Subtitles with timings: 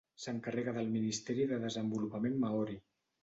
[0.21, 2.79] S'encarrega del Ministeri de Desenvolupament Maori.